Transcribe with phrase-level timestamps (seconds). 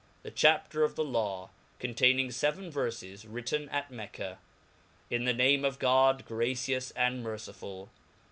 [0.23, 4.39] The Chaffer of the Law, containing fev en Verfes y Wiinen at Mecca.
[5.11, 7.89] TN the name of God, gracious and merclfull.